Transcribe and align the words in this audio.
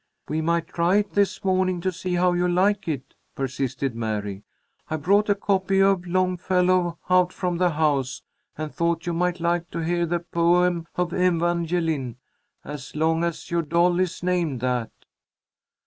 "We 0.27 0.41
might 0.41 0.65
try 0.67 0.95
it 0.95 1.11
this 1.11 1.45
morning 1.45 1.79
to 1.81 1.91
see 1.91 2.15
how 2.15 2.33
you 2.33 2.47
like 2.47 2.87
it," 2.87 3.13
persisted 3.35 3.93
Mary. 3.93 4.41
"I 4.89 4.97
brought 4.97 5.29
a 5.29 5.35
copy 5.35 5.79
of 5.79 6.07
Longfellow 6.07 6.97
out 7.07 7.31
from 7.31 7.57
the 7.59 7.69
house, 7.69 8.23
and 8.57 8.73
thought 8.73 9.05
you 9.05 9.13
might 9.13 9.39
like 9.39 9.69
to 9.69 9.77
hear 9.83 10.07
the 10.07 10.19
poem 10.21 10.87
of 10.95 11.13
'Evangeline,' 11.13 12.15
as 12.65 12.95
long 12.95 13.23
as 13.23 13.51
your 13.51 13.61
doll 13.61 13.99
is 13.99 14.23
named 14.23 14.61
that." 14.61 14.89